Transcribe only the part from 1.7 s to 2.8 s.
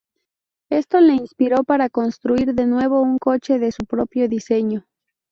construir de